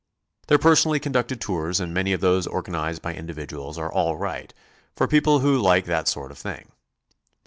[0.47, 4.51] Their personally conducted tours and many of those organized by individuals are all right,
[4.95, 6.71] for people who like that sort of thing.